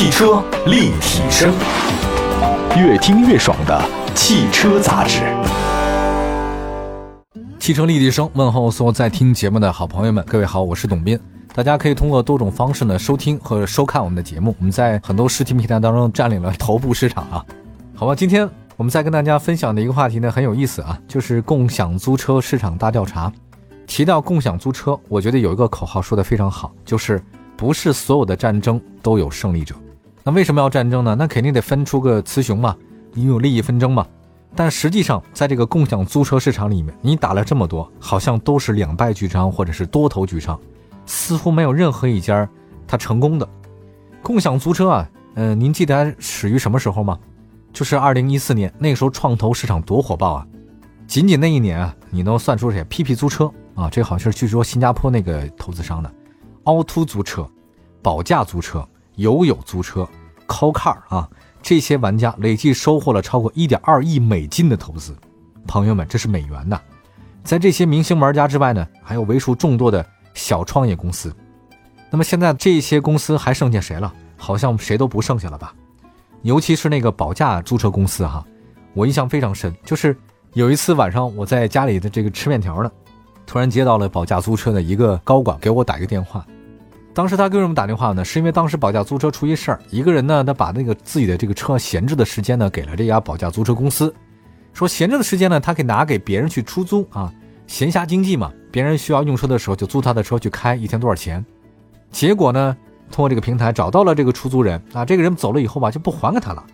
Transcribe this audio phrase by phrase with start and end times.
[0.00, 1.52] 汽车立体声，
[2.74, 5.20] 越听越爽的汽车杂志。
[7.58, 11.20] 汽车立体声问候所有在听节目的好朋友们，各位好，我是董斌。
[11.54, 17.44] 大家可以通过多种方式呢收听和收看我们的节目，我们在很多视听平台当中占领了头部市场啊。
[17.94, 18.48] 好吧，今天
[18.78, 23.30] 我们再跟大家分享的一个话题呢很有意思啊，就是共享租车市场大调查。
[23.86, 27.22] 提到共享租车，我觉得有一个口号说的非常好，就是
[27.54, 29.74] 不是所有的战争都有胜利者。
[30.22, 31.14] 那为什么要战争呢？
[31.14, 32.76] 那肯定得分出个雌雄嘛，
[33.12, 34.06] 你有利益纷争嘛。
[34.54, 40.58] 但实际上，在这个共享租车市场里面，你打了这么多，好像都是两败俱伤或者是多头俱伤，
[41.06, 42.48] 似乎没有任何一家
[42.86, 43.48] 它成功的。
[44.22, 47.18] 共享租车啊，呃，您记得始于什么时候吗？
[47.72, 50.46] 就是二零一四年，那个时候创投市场多火爆啊！
[51.06, 53.50] 仅仅那一年啊，你能算出谁？P P 租车。
[53.76, 56.12] 啊，这好像是据说新加坡那个投资商的，
[56.64, 57.48] 凹凸租车、
[58.02, 60.06] 保价租车、友友租车、
[60.50, 61.28] Call Car 啊，
[61.62, 65.16] 这些玩家累计收获了超过一点二亿美金的投资。
[65.66, 66.80] 朋友们，这是美元呐！
[67.44, 71.32] 在这些明星玩家之外呢，还有为数众多的小创业公司。
[72.10, 74.12] 那么现在这些公司还剩下谁了？
[74.36, 75.72] 好像谁都不剩下了吧？
[76.42, 78.44] 尤其是那个保价租车公司哈，
[78.94, 80.16] 我印象非常深，就是
[80.54, 82.90] 有一次晚上我在家里的这个吃面条呢。
[83.46, 86.46] 突然接到了保价租车的一个高管给我打一个电话，
[87.12, 94.14] 当时他给我们打电话呢，是因为当时保价租车出一事儿，一个人呢，他把那个自己的这个车闲置的时间呢，给了这家保价租车公司，
[94.72, 97.32] 说闲着的时间呢，他可以拿给别人去出租啊，
[97.66, 101.44] 闲暇经济嘛，别人需要用车的时候就租他的车去开，一天多少钱？
[102.10, 102.76] 结果呢，
[103.10, 106.64] 通过这个平台找到了这个出租人啊，这个人走了以后吧，就不还给他了，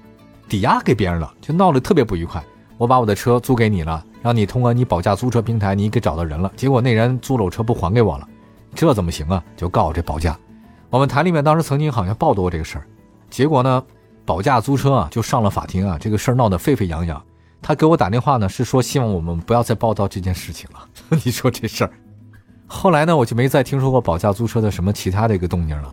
[0.48, 2.44] 抵押给别人了，就闹得特别不愉快。
[2.76, 4.04] 我把我的车租给你了。
[4.22, 8.28] 让你通过你保价租车平台，你给找到人了，结果那人租了我车不还给我了，
[8.76, 9.42] 这怎么行啊？
[9.56, 10.38] 就告这保价。
[10.90, 12.86] 我们台里面当时曾经好像报道过这个事儿，
[13.28, 13.82] 结果呢，
[14.24, 17.20] 保价租车啊就上了法庭啊，这个事儿闹得沸沸扬扬。
[17.60, 20.88] 他给我打电话呢，是说希望我们不要再报道这件事情了。
[21.24, 21.90] 你说这事儿，
[22.66, 25.92] 后来呢，我就没再听说过保价租车的什么其他的一个动静了。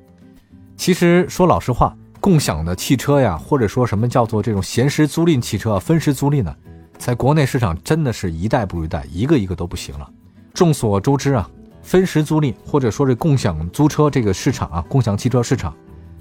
[0.78, 6.56] 其实说老实话，共享的汽车呀，或者说什么叫做这种闲时租赁汽车、分时租赁呢？
[7.00, 10.10] 在国内市场真的是一代不如一代，一个一个都不行了。
[10.54, 11.50] 众所周知啊，
[11.84, 15.76] 分时租赁或者说是共享租车这个市场啊，共享汽车市场，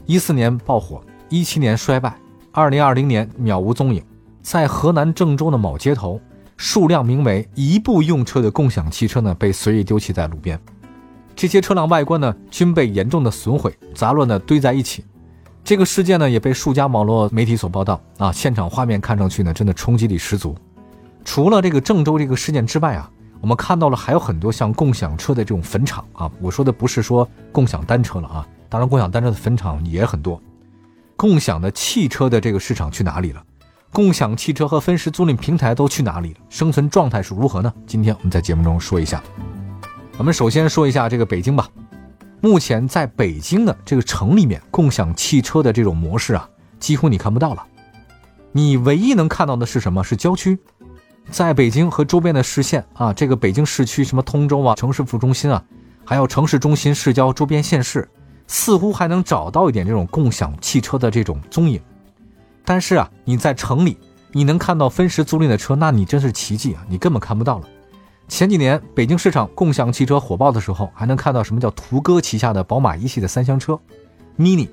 [0.05, 2.15] 一四年爆火，一七年衰败，
[2.51, 4.03] 二零二零年渺无踪影。
[4.43, 6.21] 在河南郑州的某街头，
[6.57, 10.61] 数辆名为“一部用车”的共享汽车呢，被随意丢弃在路边。
[11.37, 15.05] 这些车辆外观呢，均被严重的损毁，杂乱的堆在一起。
[15.63, 18.33] 这个事件呢，也被数家网络媒体所报道啊。
[18.33, 20.57] 现场画面看上去呢，真的冲击力十足。
[21.25, 23.09] 除了这个郑州这个事件之外啊，
[23.43, 26.31] 我们看到了还有很多像共享车的这种坟场啊。
[26.41, 30.41] 我说的不是说共享单车了啊，当然共享单车的坟场也很多。
[31.17, 33.45] 共享的汽车的这个市场去哪里了？
[33.93, 36.39] 共享汽车和分时租赁平台都去哪里了？
[36.49, 37.73] 生存状态是如何呢？
[37.85, 39.21] 今天我们在节目中说一下。
[40.17, 41.69] 我们首先说一下这个北京吧。
[42.41, 46.49] 目前在北京的这个城里面，共享汽车的这种模式啊，
[46.79, 47.67] 几乎你看不到了。
[48.53, 50.05] 你唯一能看到的是什么？
[50.05, 50.59] 是郊区。
[51.31, 55.63] 在北京和周边的市县啊，这个北京市区什么通州啊、城市副中心啊，
[56.05, 58.09] 还有城市中心、市郊周边县市，
[58.47, 61.81] 似乎还能找到一点这种共享汽车的这种踪影。
[62.65, 63.97] 但是啊，你在城里，
[64.31, 66.85] 你能看到分时租赁的车，那你真是奇迹啊！
[66.89, 67.69] 你根本看不到了。
[68.29, 73.79] 前几年北京市场共享汽车火爆的时候，还能看到什么叫途歌旗下的宝马一系的三厢车
[74.39, 74.69] ，Mini、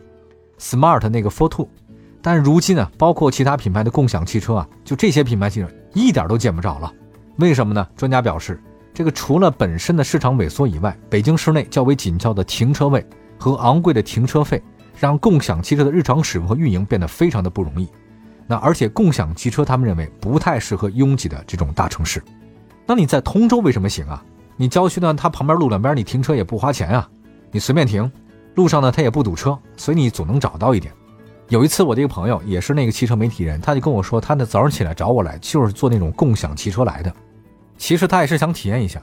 [0.59, 1.69] Smart 那个 Four Two。
[2.21, 6.93] 但如今呢，包括其他品牌的共享汽车啊，就这些品牌汽车一点都见不着了。
[7.37, 7.87] 为什么呢？
[7.95, 8.61] 专家表示，
[8.93, 13.05] 这个除了本身的市场萎缩以外，北京市内较为紧俏的停车位
[13.37, 14.61] 和昂贵的停车费，
[14.99, 17.87] 让共享汽车的日常使用和运营变得非常的不容易。
[18.45, 22.21] 那而且共享汽车，他们认为不太适合拥挤的这种大城市。
[22.85, 24.23] 那你在通州为什么行啊？
[24.57, 27.07] 你郊区呢，它旁边路两边你停车也不花钱啊，
[27.51, 28.11] 你随便停，
[28.55, 30.91] 路上呢它也不堵车，所以你总能找到一点。
[31.49, 37.11] 有一次，我的一个朋友也是那个汽车媒体人，他就跟我说，他那早上起来找我来，就是坐那种共享汽车来的。
[37.75, 39.01] 其实他也是想体验一下，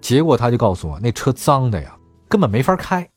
[0.00, 1.94] 结果他就告诉我，那车脏的呀，
[2.28, 3.08] 根本没法开。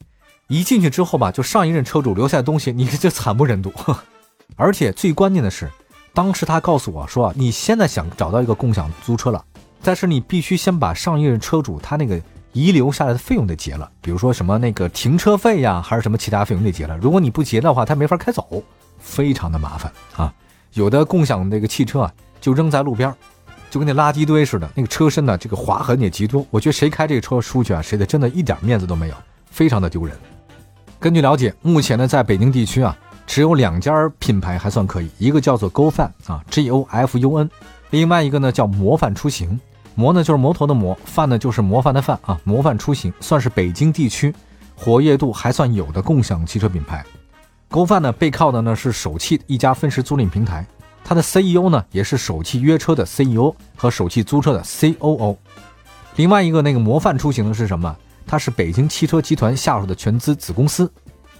[0.48, 3.74] 一进去之后吧，就上一任车主留下的东西，你这惨不忍睹。
[4.56, 5.68] 而且最关键的是，
[6.14, 9.44] 当时他告诉我说，你现在想找到一个共享租车了，
[9.82, 12.22] 但是你必须先把上一任车主他那个。
[12.54, 16.98] 遗留下来的费用得结了，比如说什么那个停车费呀，还是什么其他费用得结了。
[16.98, 18.64] 如果你不结的话，他没法开走，
[19.00, 20.34] 非常的麻烦啊。
[20.74, 23.14] 有的共享那个汽车啊，就扔在路边，
[23.70, 26.46] 就跟那垃圾堆似的，那个车身呢，这个划痕也极多。
[26.50, 29.16] 我觉得谁开这个车出去啊，谁的真的一点面子都没有，
[29.50, 30.16] 非常的丢人。
[31.00, 32.98] 根据了解，目前呢，在北京地区啊，
[33.28, 37.50] 只有两家品牌还算可以，一个叫做 GoFun 啊，G O F U N，
[37.92, 39.60] 另外一个呢叫模范出行，
[39.98, 44.32] 模呢就是摩托的模，范呢就是模范的范啊，模范出行算是北京地区
[44.76, 47.04] 活跃度还算有的共享汽车品牌。
[47.68, 50.64] Go 范呢背靠的呢是首汽一家分时租赁平台，
[51.04, 55.36] 它的 CEO 呢也是首汽约车的 CEO 和首汽租车的 COO。
[56.16, 57.96] 另外一个那个模范出行的是什么？
[58.28, 60.92] 它是北京汽车集团下属的全资子公司，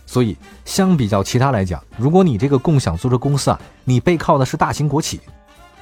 [0.08, 5.22] 所以相比较其他来讲，如果你这个共享租车公司啊，你背靠的是大型国企，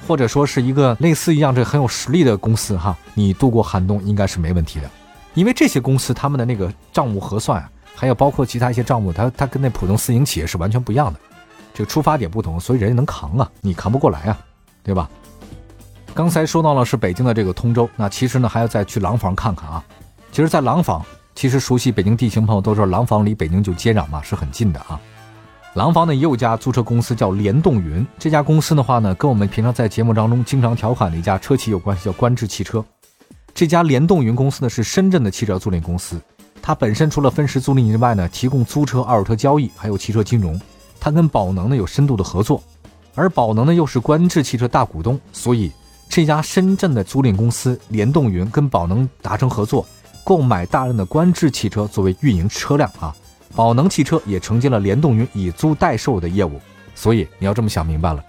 [0.06, 4.90] 或者说是一个类似一样这很有实力的公司哈，你度过寒冬应该是没问题的，
[5.34, 11.20] 因为这些公司他们的那个账务核算啊，还有包括其他一些账务，它它跟那普通私营企业是完全不一样的，
[11.74, 14.38] 这个出发点不同，所以人家能扛啊，你扛不过来啊，
[14.82, 15.08] 对吧？
[16.14, 19.84] 刚才说到了是北京的这个通州，那其实呢还要再去廊坊看看啊。
[20.32, 21.04] 其实，在廊坊，
[21.34, 25.00] 其实熟悉北京地形朋友都知道，廊坊离北京就接壤嘛，是很近的啊。
[25.76, 32.82] 廊坊呢也有家租车公司叫联动云，这家公司的话呢，跟我们平常在节目当中经常调侃的一家车企有关系，叫观致汽车。
[33.52, 36.18] 这家联动云公司呢是深圳的汽车租赁公司，
[36.62, 40.58] 它本身除了分时租赁之外呢，提供租车、二手车交易，还有汽车金融。
[40.98, 42.62] 它跟宝能呢有深度的合作，
[43.14, 45.70] 而宝能呢又是观致汽车大股东，所以
[46.08, 49.86] 这家深圳的租赁公司联动云跟宝能达成合作。
[50.24, 53.14] 购买大量的观致汽车作为运营车辆啊，
[53.56, 56.60] 宝能汽车也承接了联动云以租代售的业务，
[56.94, 58.22] 所以你要这么想明白了，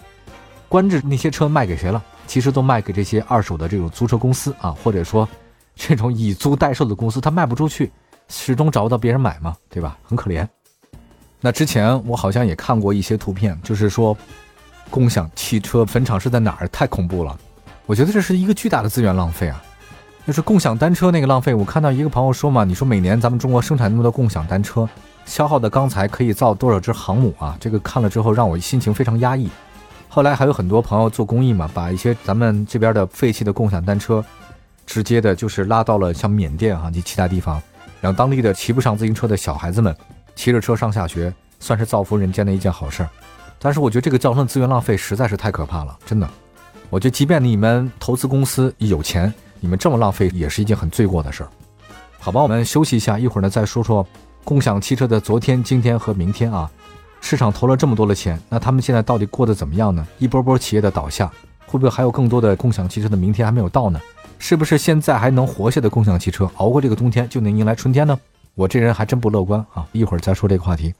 [0.69, 2.01] 观致那些车卖给谁了？
[2.25, 5.27] 其实都卖给这些二手的这种租车公司啊，或者说
[5.75, 7.91] 这种以租代售的公司，它卖不出去，
[8.29, 9.97] 始终找不到别人买嘛，对吧？
[10.01, 10.47] 很可怜。
[11.41, 14.17] 那之前我好像也看过一些图片，就是说
[14.89, 16.67] 共享汽车坟场是在哪儿？
[16.69, 17.37] 太恐怖了，
[17.85, 19.61] 我觉得这是一个巨大的资源浪费啊。
[20.25, 24.87] 就是共享单车那个浪费，我看到一个朋友说嘛，你说每年咱们中国生产那么多共享单车，
[25.27, 27.55] 消耗的钢材可以造多少只航母啊？
[27.59, 29.47] 这个看了之后让我心情非常压抑。
[30.09, 34.25] 后来还有很多朋友做公益嘛，把一些咱们这边的废弃的共享单车，
[34.87, 37.61] 直接的就是拉到了像缅甸哈及其他地方，
[38.01, 39.95] 让当地的骑不上自行车的小孩子们
[40.33, 43.09] 骑着车上下学，算是造福人间的一件好事儿。
[43.59, 46.27] 但是我觉得这个造成的资源浪费实在是太可怕了，真的。
[46.89, 49.31] 我觉得即便你们投资公司有钱。
[49.59, 51.49] 你们这么浪费也是一件很罪过的事儿，
[52.19, 54.05] 好吧，我们休息一下，一会儿呢再说说
[54.47, 56.71] 共享汽车的昨天、今天和明天啊。
[57.19, 60.07] 市场投了这么多的钱，那他们现在到底过得怎么样呢？
[60.19, 61.29] 一波波企业的倒下，
[61.65, 63.99] 会不会还有更多的共享汽车的明天还没有到呢？
[64.39, 68.17] 是不是现在还能活下的共享汽车，熬过这个冬天就能迎来春天呢？
[68.55, 69.85] 我这人还真不乐观啊！
[69.91, 70.93] 一会儿再说这个话题。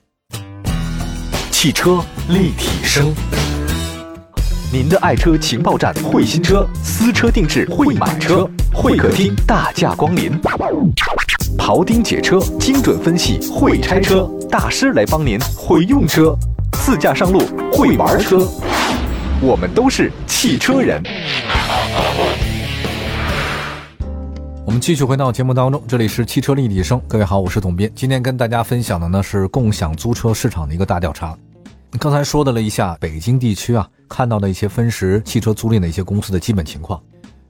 [1.49, 3.15] 汽车立体声。
[4.73, 10.37] 您的爱车情报站，会新车，私车定制，会买车，会客厅大驾光临，
[11.57, 16.33] 庖丁解车，精准分析，会拆车大师来帮您，会用车，
[16.73, 17.41] 自驾上路，
[17.73, 18.47] 会玩车，
[19.41, 21.01] 我们都是汽车人。
[24.65, 31.37] 我们继续回到节目当中，这里是汽车立体声，各位好，我是董斌，今天跟大家分享的呢是共享租车市场的一个大调查。
[31.99, 37.01] 刚才说的了一下北京地区啊，看到的一些分时汽车租赁的一些公司的基本情况。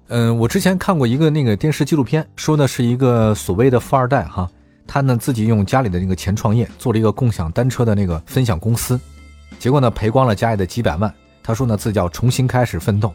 [0.09, 4.49] 嗯，我之前看过一个那个电视纪录片，说的是一个所谓的富二代哈，
[4.87, 8.99] 他呢自己用家里的那个钱创业，做了一个共享单车的那个分享公司，
[9.59, 11.13] 结果呢赔光了家里的几百万。
[11.43, 13.13] 他说呢自己要重新开始奋斗。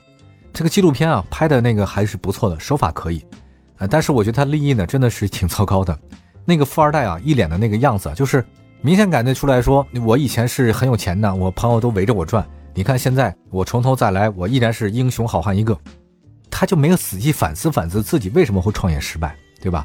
[0.52, 3.24] 这个纪录片啊拍的那个还是不错的，手法可以，
[3.78, 5.98] 啊，但是我觉得他利益呢真的是挺糟糕的。
[6.44, 8.44] 那个富二代啊一脸的那个样子就是。
[8.84, 12.44] 明显感觉出来说，我以前是很有钱的，我朋友都围着我转。
[12.74, 15.78] 你看现在我从头再来，我依然是英雄好汉一个。
[16.52, 19.84] 他就没有仔细反思反思自己为什么会创业失败，对吧？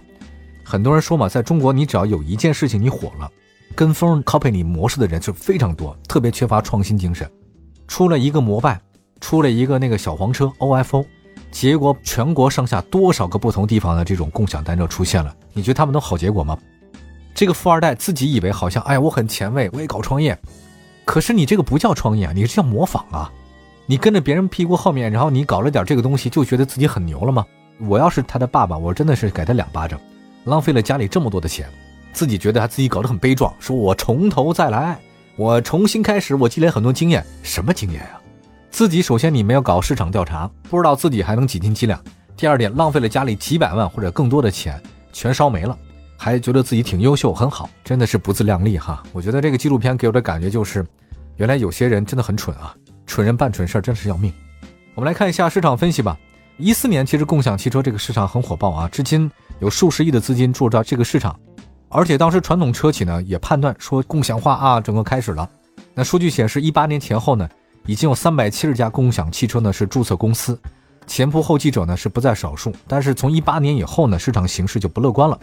[0.64, 3.32] 很多人说嘛，在中国你只要有一件事情你火了，
[3.74, 7.28] 跟风 copy 你模式的人就非常多，特别缺乏创新精神。
[7.88, 8.80] 出了一个摩拜，
[9.22, 11.06] 出了一个那个小黄车 OFO，
[11.52, 16.58] 结果全国上下多少个不同地方的这种共享单车出现了，你觉得他们能好结果吗？
[17.34, 20.38] 这个富二代自己以为好像，哎，我很前卫，我也搞创业。
[21.06, 23.32] 可是你这个不叫创业啊，你是叫模仿啊。
[23.90, 27.46] 你跟着别人屁股后面，然后你搞了点这个东西，就觉得自己很牛了吗？
[27.80, 29.98] 我要是他的爸爸，我真的是给他两巴掌，
[30.44, 31.70] 浪费了家里这么多的钱，
[32.12, 35.00] 自己觉得他自己搞得很悲壮，说我从头再来，
[35.38, 37.26] 我重新开始，我积累很多经验。
[37.44, 38.20] 什么经验啊？
[38.70, 41.98] 自己首先你没有搞市场调查，不知道自己还能几斤几两。
[42.36, 44.82] 第二点，浪费了家里几百万或者更多的钱，
[45.14, 45.78] 全烧没了。
[46.18, 49.02] 还觉得自己挺优秀，很好，真的是不自量力哈。
[49.14, 50.86] 我觉得这个纪录片给我的感觉就是，
[51.38, 52.76] 原来有些人真的很蠢啊，
[53.06, 54.34] 蠢人办蠢事儿真是要命。
[54.96, 56.18] 我们来看一下市场分析吧。
[56.58, 59.30] 一四年其实共享汽车这个市场很火爆啊，至今
[59.60, 61.40] 有数十亿的资金注入到这个市场，
[61.90, 65.48] 而且当时传统车企呢也判断说共享化啊整个开始了，
[65.94, 67.48] 那数据显示，一八年前后呢，
[67.86, 70.60] 已经有三百七十家共享汽车呢是注册公司，
[71.06, 72.74] 前仆后继者呢是不在少数。
[72.88, 75.40] 但是从一八年以后呢，市场形势就不乐观了，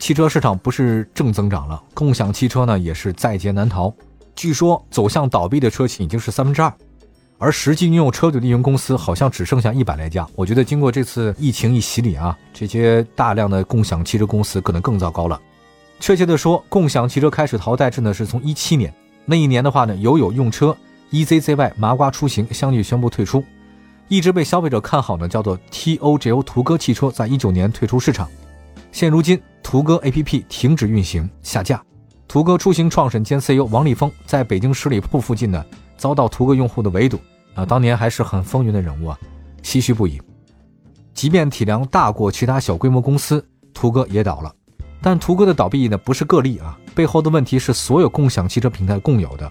[0.00, 3.94] 汽车市场不是正增长了，共享汽车呢也是在劫难逃。
[4.40, 6.72] 据说走向倒闭的车企已经是三分之二，
[7.36, 10.26] 而实际拥有车队的运营公司好像只剩下一百来家。
[10.34, 15.38] 我觉得经过这次疫情一洗礼啊，这些大量的共享汽车公司可能更糟糕了。
[15.98, 18.90] 确切的说，共享汽车开始淘汰制呢是从一七年。
[19.26, 20.74] 那一年的话呢，友友用车、
[21.10, 23.44] EZZY、麻瓜出行相继宣布退出。
[24.08, 28.26] 一直被消费者看好的叫做 TOGO 途歌汽车，在一九年退出市场。
[28.90, 31.84] 现如今，途歌 APP 停止运行下架。
[32.30, 37.18] 途歌出行创始人兼 CEO 王立峰在北京十里铺附近呢，遭到途歌用户的围堵
[37.56, 39.18] 啊，当年还是很风云的人物啊，
[39.64, 40.22] 唏嘘不已。
[41.12, 43.44] 即便体量大过其他小规模公司，
[43.74, 44.54] 途歌也倒了。
[45.02, 49.50] 但途歌的倒闭呢，不是个例啊，背后的问题是所有共享汽车平台共有的。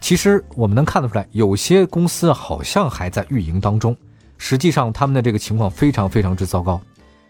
[0.00, 3.94] 其实我们能看得出来，有些公司好像还在运营当中，
[4.38, 6.80] 实际上他们的这个情况非常非常之糟糕。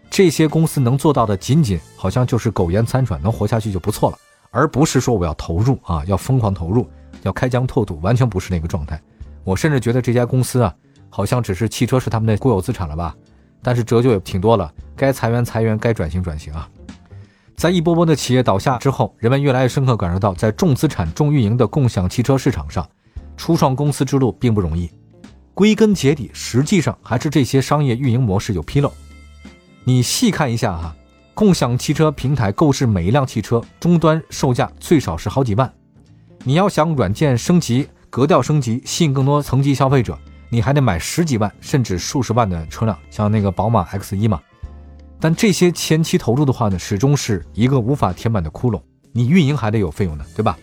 [0.09, 4.17] 这些公司能做到的，仅仅好像就是苟延残喘，能活下去就不错了，
[4.51, 6.89] 而不是说我要投入啊，要疯狂投入，
[7.23, 8.99] 要开疆拓土，完全不是那个状态。
[9.43, 10.73] 我甚至觉得这家公司啊，
[11.09, 13.15] 好像只是汽车是他们的国有资产了吧？
[13.61, 16.69] 但是折旧也挺多了，该裁员裁员，该转型转型啊。
[17.55, 22.87] 在一波波的企业倒下之后，人们越来越深刻感受到，在重资产、重运营的共享汽车市场上，
[23.35, 24.89] 初创公司之路并不容易。
[25.53, 28.89] 归根结底，实际上还是这些商业运营模式有纰漏。
[29.83, 30.95] 你细看一下哈，
[31.39, 35.73] 共享汽车平台购置每一辆汽车终端售价最少是好几万。
[36.43, 40.19] 你要想软件升级、格调升级，吸引更多层级消费者，
[40.49, 44.37] 你还得买十几万甚至数十万的车辆，像那个宝马 X 一嘛。
[45.17, 48.81] 但这些前期投入的话呢，始终是一个无法填满的窟窿。
[49.13, 50.59] 你运营还得有费用呢，对吧？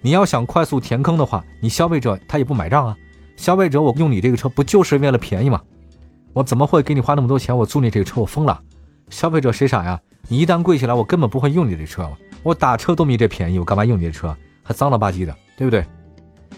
[0.00, 2.96] 你要想快速填坑的话，你消费者他也不买账啊。
[3.36, 5.62] 消费者我用你这个车不就是为了便宜吗？
[6.32, 7.56] 我怎么会给你花那么多钱？
[7.56, 8.60] 我租你这个车，我疯了。
[9.08, 10.00] 消费者谁傻呀？
[10.28, 12.18] 你一旦贵起来，我根本不会用你这车了。
[12.42, 14.36] 我打车都没这便宜，我干嘛用你的车？
[14.62, 15.84] 还脏了吧唧的，对不对？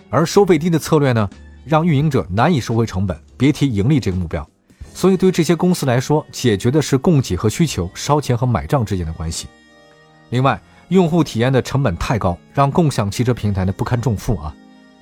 [0.09, 1.29] 而收费低的策略呢，
[1.65, 4.49] 让运营者难以收回成本，别提盈利这个目标。
[4.95, 9.47] 所以，对这些公司来说，解决的是供给和需求、烧钱和买账之间的关系。
[10.31, 14.55] 另外，用户体验的成本太高，让共享汽车平台呢不堪重负啊！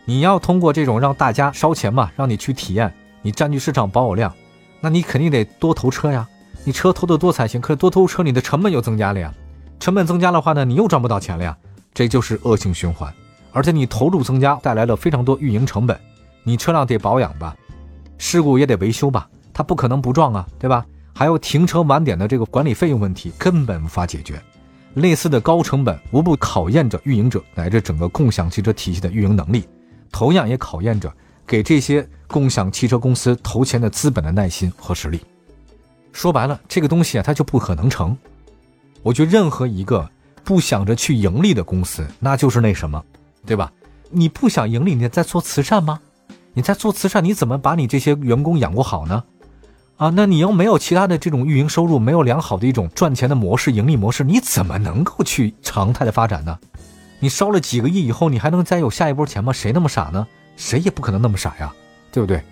[0.05, 2.93] 你要通过这种让大家烧钱嘛，让你去体验，
[3.23, 4.35] 你占据市场保有量，
[4.81, 6.29] 那你肯定得多投车呀。
[6.65, 9.33] 你车偷的多才行，可是多偷车，你的成本又增加了呀。
[9.79, 11.57] 成本增加的话呢，你又赚不到钱了呀。
[11.95, 13.13] 这就是恶性循环。
[13.53, 15.99] 而且你投入增加，带来了非常多运营成本，
[16.43, 17.57] 你车辆得保养吧，
[18.19, 19.29] 事故也得维修吧。
[19.55, 20.85] 它不可能不撞啊，对吧？
[21.15, 24.39] 还有停车晚点的这个管理费用问题根本无法解决。
[24.95, 29.67] 类似的高成本无不考验着运营者乃至整个共享汽车体系的运营能力，
[30.13, 31.11] 同样也考验着
[31.47, 35.21] 给这些共享汽车公司投钱的资本的耐心和实力。
[36.17, 38.17] 说白了，这个东西啊，它就不可能成。
[39.03, 40.11] 我觉得任何一个
[40.45, 43.05] 不想着去盈利的公司，那就是那什么，
[43.45, 43.71] 对吧？
[44.09, 46.01] 你不想盈利，你在做慈善吗？
[46.55, 49.25] 你在做慈善，你怎么把你这些员工养活好呢？
[49.99, 56.59] 啊，那你又没有其他的这种运营收入，没有良好的一种赚钱的模式、盈利模式，你怎么能够去常态的发展呢？
[57.21, 59.53] 你烧了几个亿以后，你还能再有下一波钱吗？
[59.53, 60.27] 谁那么傻呢？
[60.57, 61.75] 谁也不可能那么傻呀，
[62.11, 62.43] 对不对？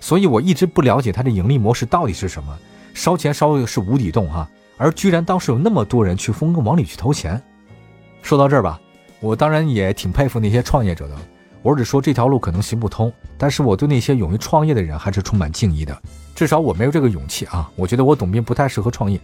[0.00, 2.58] 所以我一直不了解它的盈利模式到底是什么，
[2.94, 4.48] 烧钱烧的是无底洞哈，
[4.78, 7.40] 而居然当时有那么多人去疯狂往里去投钱。
[8.22, 8.80] 说到这儿吧，
[9.20, 11.16] 我当然也挺佩服那些创业者的。
[11.60, 15.98] 我只说这条路可能行不通，但是我对那些勇于创业的人还是充满敬意的。
[16.34, 17.70] 至少我没有这个勇气啊！
[17.74, 19.20] 我觉得我董斌不太适合创业，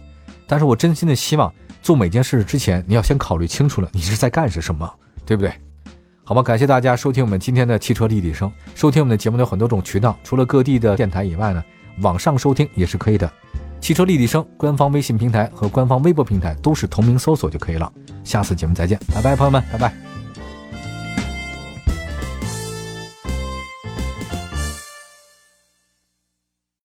[0.47, 4.91] 但是我真心的希望做每件事之前，你要先考虑清楚了你是在干是什么，
[5.25, 5.53] 对不对？
[6.23, 8.51] 好吧，感谢大家收听我们今天的汽车立体声。
[8.73, 11.63] 收听我们的节目有很多种渠道，除了各地的电台以外呢，
[12.01, 13.31] 网上收听也是可以的。
[13.81, 17.91] 汽车立体声官方微信平台和官方微博平台都是同名搜索就可以了。
[18.23, 20.10] 下次节目再见，拜拜，朋友们，拜拜。